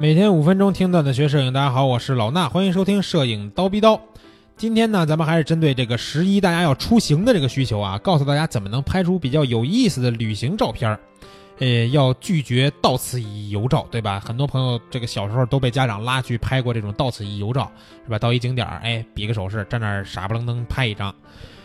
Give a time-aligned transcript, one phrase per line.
[0.00, 4.00] 每天五分钟听段子学摄影，大家好，我是老衲，欢迎收听摄影刀逼刀。
[4.56, 11.00] 今天呢，咱们还是针对这个十一大家要出行的这个需求啊，告诉大家怎么能拍出比较有意思的旅行照片儿。
[11.58, 14.20] 呃，要拒绝到此一游照，对吧？
[14.24, 17.68] 很多朋友这个小时候都被家长拉去拍过这种到此一游照，
[18.04, 18.16] 是吧？
[18.20, 21.12] 到一景点儿，哎，比个手势，站那儿傻不愣登拍一张。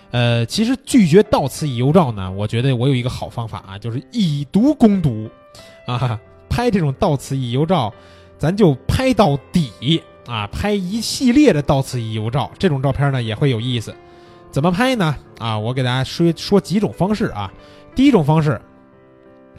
[0.10, 5.30] 呃，其实拒绝到此一游照呢，我觉得我有一个好方法啊，就是以毒攻毒
[5.86, 7.94] 啊，拍这种到此一游照，
[8.38, 13.94] 咱就拍到底啊，拍一系列的到此一游照，这种照片呢也会有意思。
[14.52, 15.16] 怎么拍呢？
[15.40, 17.52] 啊，我给大家说说几种方式啊。
[17.96, 18.60] 第一种方式。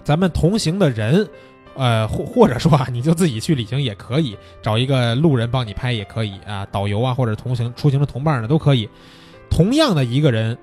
[0.02, 1.26] 咱们同行的人，
[1.74, 8.86] 呃，或或者说啊，你就自己去旅行也可以，找一个路人帮你拍也可以啊，导游啊或者同行出行的同伴呢都可以。
[9.48, 10.58] 同样的一个人，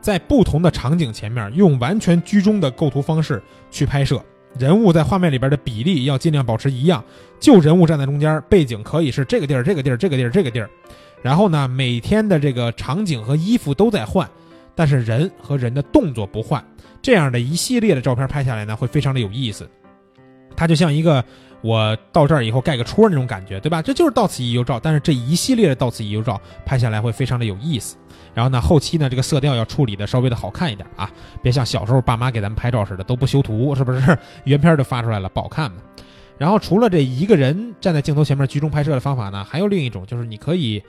[0.00, 4.24] 在不同的场景前面，用完全居中的构图方式去拍摄，
[4.58, 7.02] 人物在画面里边的比例要尽量保持一样，
[7.38, 10.68] 就人物站在中间，背景可以是这个地儿、这个地儿、这个地儿、这个地儿。
[11.22, 14.28] 然后呢，每天的这个场景和衣服都在换，
[14.74, 16.64] 但是人和人的动作不换。
[17.00, 19.68] 这样的一系列的照片拍下来呢，会非常的有意思。
[20.58, 21.24] 它就像一个
[21.60, 23.80] 我到这儿以后盖个戳那种感觉，对吧？
[23.80, 24.80] 这就是到此一游照。
[24.80, 27.96] 但是这一系列的到此一游照拍下来会非常的有意思。
[28.34, 31.08] 然后呢，后期呢这个色调要处理的稍微的好看一点啊，
[31.40, 34.18] 别像小时候爸妈给咱们拍照似的都不修图，是不是？
[34.42, 35.76] 原片就发出来了，不好看嘛。
[36.36, 40.82] 然后除了这一个人站在镜头前面居中拍摄的方法呢，还有另一种，就是你可以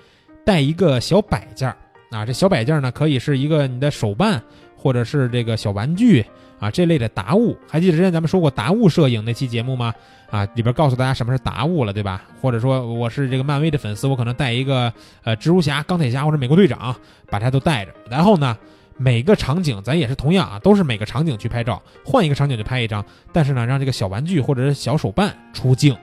[0.44, 1.78] 带一个小摆件儿
[2.09, 4.42] 啊，这小摆件儿呢可以是一个你的手办。
[4.81, 6.25] 或者是这个小玩具
[6.59, 9.93] 啊，这类的达物，还记得之前咱们说过达物摄影那期节目吗？
[10.29, 12.23] 啊，里边告诉大家什么是达物了，对吧？
[12.39, 14.93] 或者说我是这个漫威的粉丝，我可能带一个
[15.23, 16.95] 呃蜘蛛侠、钢铁侠或者美国队长，
[17.29, 17.91] 把它都带着。
[18.09, 18.55] 然后呢，
[18.97, 23.03] 每个场景咱也是同样啊，都是每个场景去拍照，换一个场景就拍一张。
[23.33, 25.97] 但是呢，让这个小玩具或者是小手办出镜，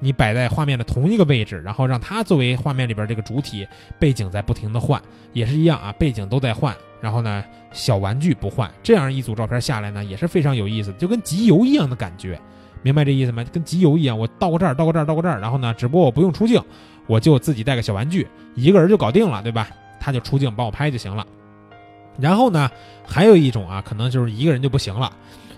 [0.00, 3.66] 你摆在画面的同一个位置，然后让它作为画面里边这个主体，
[3.98, 5.00] 背景在不停的换，
[5.32, 6.76] 也是一样啊，背景都在换。
[7.02, 12.40] 然后呢，小玩具不换，这样一组照片下来呢，也是非常有意思，就跟集邮一样的感觉，
[12.80, 13.44] 明白这意思吗？
[13.52, 16.62] 跟集邮一样，我到过这儿，到过这儿，到过这儿，然后呢，只不过我不用出镜，
[17.08, 19.68] 我就自己带个小玩具，一个人就搞定了，对吧？
[19.98, 21.26] 他就出镜帮我拍就行了。
[22.20, 22.70] 然后呢，
[23.04, 25.12] 还有一种啊，可能就是一个人就不行了，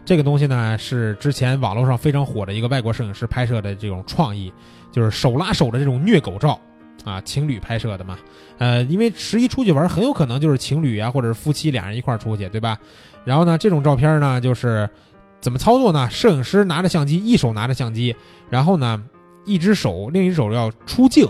[0.05, 4.51] 这个东西呢是之前网络上非常火的一个外国摄影师拍摄的这种创意，
[4.91, 6.59] 就是手拉手的这种虐狗照。
[7.05, 8.19] 啊，情侣拍摄的嘛，
[8.57, 12.79] 呃，因为十一出去玩，很有可能就是情侣啊，或者是夫妻俩人一块儿出去，对吧？
[13.25, 14.89] 然后呢，这种照片呢，就是
[15.39, 16.09] 怎么操作呢？
[16.11, 18.17] 摄影师拿着相机，一手拿着相机，
[18.49, 19.03] 然后呢，
[19.45, 21.29] 一只手，另一只手要出镜，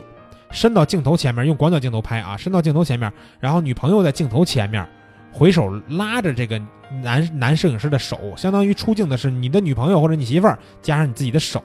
[0.53, 4.87] 伸到镜头前面，用广角镜头拍啊，伸到镜头前面，然后女朋友在镜头前面，
[5.33, 6.61] 回手拉着这个
[7.03, 11.61] 男男摄影师的手，相当于出镜的是你的女朋友或者你媳妇儿，加上你自己的手，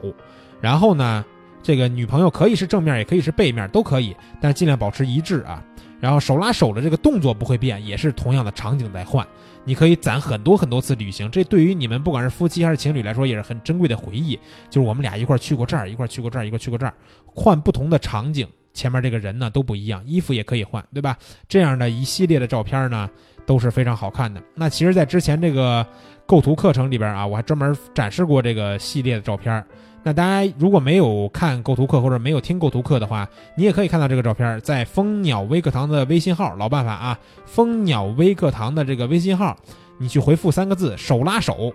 [0.60, 1.24] 然后呢？
[1.62, 5.64] 这个女朋友可以是正面，也可以是背面，都可以，但尽量保持一致啊。
[6.00, 9.28] 然后手拉手的这个动作不会变，也是同样的场景在换。
[9.66, 14.40] 你可以攒很多很多次旅行，这对于你们不管是夫妻还是情侣来说也是很珍贵的回忆。
[14.70, 16.94] 就是我们俩一块儿去过这儿，一块儿去过这儿，一块儿去过这儿，
[17.26, 21.18] 换不同的场景，前面这个人呢都不一样，衣服也可以换，对吧？
[21.50, 23.10] 这样的一系列的照片呢
[23.46, 24.42] 都是非常好看的。
[24.56, 25.86] 那其实，在之前这个
[26.26, 29.62] 构图课程里边啊，我还专门展示过这个系列的照片。
[30.04, 39.58] 那大家如果没有看构图课或者没有听构图课的话，你也可以看到这个照片，在蜂鸟微课堂的微信号，老办法啊，蜂鸟微课堂的这个微信号，
[39.98, 41.74] 你去回复三个字“手拉手”，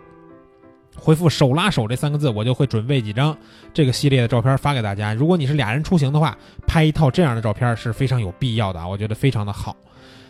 [0.97, 3.37] 回复“手拉手”这三个字，我就会准备几张
[3.73, 5.13] 这个系列的照片发给大家。
[5.13, 6.37] 如果你是俩人出行的话，
[6.67, 9.77] 拍一套这样的照片是非常有必要的啊，我觉得非常的好。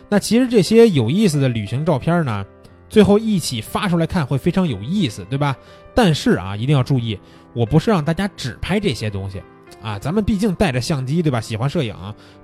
[0.09, 2.45] 那其实这些有意思的旅行照片呢，
[2.89, 5.55] 最后一起发出来看会非常有意思，对吧？
[5.93, 7.19] 但是啊，一定要注意。
[7.53, 9.41] 我不是让大家只拍这些东西，
[9.81, 11.39] 啊，咱们毕竟带着相机，对吧？
[11.39, 11.95] 喜欢摄影，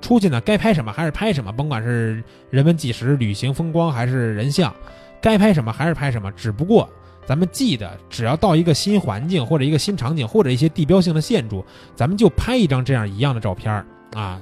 [0.01, 4.73] 出去呢，该拍什么还是拍什么，甭管是人文纪实、旅行风光还是人像，
[5.21, 6.31] 该拍什么还是拍什么。
[6.31, 6.89] 只不过
[7.25, 14.41] 咱们记得，只要到一个新环境或者一个新场景或者一些地标性的建筑，咱们就拍一张这样一样的照片儿啊。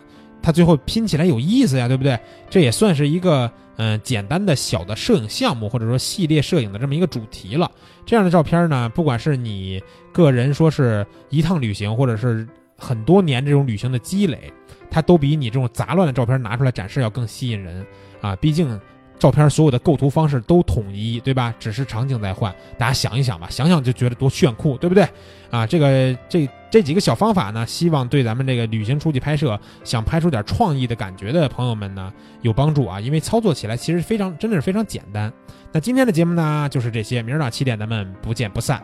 [0.50, 2.20] 它最后拼起来有意思呀，对不对？
[2.50, 7.70] 这也算是一个嗯简单的小的摄影项目，或者说系列摄影的这么一个主题了。
[8.04, 9.80] 这样的照片呢，不管是你
[10.12, 12.48] 个人说是一趟旅行，或者是
[12.80, 14.52] 很多年这种旅行的积累，
[14.90, 17.86] 它都比你这种杂乱的照片拿出来展示要更吸引人
[18.22, 18.36] 啊！
[18.38, 18.82] 毕竟。
[19.20, 21.54] 照片所有的构图方式都统一，对吧？
[21.60, 25.06] 只是场景在换，大家想一想吧，想想就觉得多炫酷，对不对？
[25.52, 32.12] 啊，这个这这几个小方法呢，希望对咱们这个旅行出去拍摄，想拍出点创意的感觉的朋友们呢
[32.42, 35.32] 有帮助啊，因为操作起来其实非常，真的是非常简单。
[35.72, 38.82] 那今天的节目呢就是这些，明儿早上七点咱们不见不散。